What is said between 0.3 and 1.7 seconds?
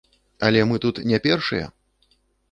Але мы тут не першыя!